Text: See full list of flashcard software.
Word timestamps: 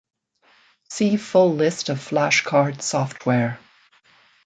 See 0.89 1.15
full 1.15 1.53
list 1.53 1.89
of 1.89 1.99
flashcard 1.99 2.81
software. 2.81 3.59